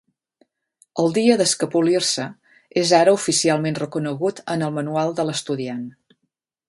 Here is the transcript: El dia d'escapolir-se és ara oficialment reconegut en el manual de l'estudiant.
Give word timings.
El 1.03 1.11
dia 1.17 1.35
d'escapolir-se 1.41 2.25
és 2.85 2.93
ara 3.01 3.13
oficialment 3.19 3.77
reconegut 3.83 4.43
en 4.55 4.67
el 4.69 4.75
manual 4.79 5.15
de 5.21 5.27
l'estudiant. 5.29 5.85